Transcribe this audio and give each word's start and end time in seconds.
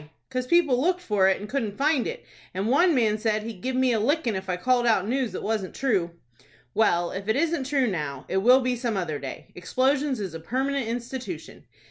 "'Cause 0.31 0.47
people 0.47 0.81
looked 0.81 0.99
for 0.99 1.29
it, 1.29 1.39
and 1.39 1.47
couldn't 1.47 1.77
find 1.77 2.07
it, 2.07 2.25
and 2.55 2.69
one 2.69 2.95
man 2.95 3.19
said 3.19 3.43
he'd 3.43 3.61
give 3.61 3.75
me 3.75 3.91
a 3.93 3.99
lickin' 3.99 4.35
if 4.35 4.49
I 4.49 4.57
called 4.57 4.87
out 4.87 5.07
news 5.07 5.31
that 5.31 5.43
wasn't 5.43 5.75
true." 5.75 6.15
"Well, 6.73 7.11
if 7.11 7.27
it 7.27 7.35
isn't 7.35 7.65
true 7.65 7.85
now, 7.85 8.25
it 8.27 8.37
will 8.37 8.61
be 8.61 8.75
some 8.75 8.97
other 8.97 9.19
day. 9.19 9.51
Explosions 9.53 10.19
is 10.19 10.33
a 10.33 10.39
permanent 10.39 10.87
institution. 10.87 11.65